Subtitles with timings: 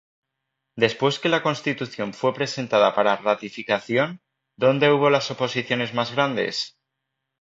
[0.83, 4.19] ¿Después que la Constitución fue presentada para ratificación,
[4.57, 6.75] donde hubo las oposiciones más grandes?